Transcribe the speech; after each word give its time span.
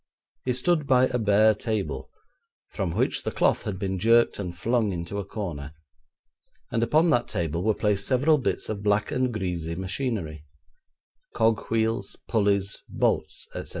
He 0.45 0.53
stood 0.53 0.87
by 0.87 1.09
a 1.09 1.19
bare 1.19 1.53
table, 1.53 2.09
from 2.69 2.95
which 2.95 3.21
the 3.21 3.29
cloth 3.29 3.65
had 3.65 3.77
been 3.77 3.99
jerked 3.99 4.39
and 4.39 4.57
flung 4.57 4.91
into 4.91 5.19
a 5.19 5.23
corner, 5.23 5.73
and 6.71 6.81
upon 6.81 7.11
that 7.11 7.27
table 7.27 7.63
were 7.63 7.75
placed 7.75 8.07
several 8.07 8.39
bits 8.39 8.67
of 8.67 8.81
black 8.81 9.11
and 9.11 9.31
greasy 9.31 9.75
machinery 9.75 10.43
cog 11.35 11.67
wheels, 11.69 12.17
pulleys, 12.27 12.79
bolts, 12.89 13.45
etc. 13.53 13.69